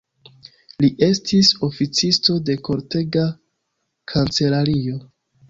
Li 0.85 0.87
estis 1.07 1.51
oficisto 1.67 2.39
de 2.47 2.57
kortega 2.71 3.27
kancelario. 4.15 4.99